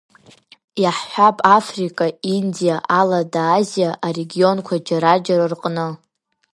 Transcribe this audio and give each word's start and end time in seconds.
Иаҳҳәап 0.83 1.37
Африка, 1.57 2.05
Индиа, 2.35 2.75
Алада 2.99 3.41
Азиа 3.57 3.91
арегионқәа 4.07 4.75
џьара-џьара 4.87 5.45
рҟны. 5.51 5.87